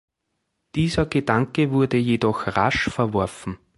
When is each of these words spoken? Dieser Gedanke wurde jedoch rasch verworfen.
Dieser 0.73 1.05
Gedanke 1.05 1.69
wurde 1.69 1.97
jedoch 1.97 2.47
rasch 2.47 2.89
verworfen. 2.89 3.59